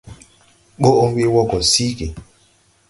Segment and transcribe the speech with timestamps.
[0.81, 2.07] Ɓɔʼn we wɔ gɔ siigi.